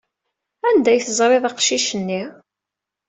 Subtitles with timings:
[0.67, 2.23] Anda ay teẓriḍ aqcic-nni?